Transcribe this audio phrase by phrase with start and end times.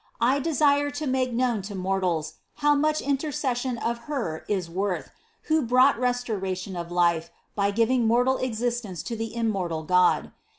[0.19, 5.11] I desire to make known to mor tals how much intercession of Her is worth,
[5.43, 10.31] who brought restoration of life by giving mortal existence to the im mortal God.